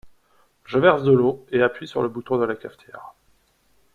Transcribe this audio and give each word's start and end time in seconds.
Je 0.65 0.79
verse 0.79 1.03
l’eau 1.03 1.45
et 1.51 1.61
appuie 1.61 1.87
sur 1.87 2.01
le 2.01 2.09
bouton 2.09 2.39
de 2.39 2.43
la 2.45 2.55
cafetière. 2.55 3.13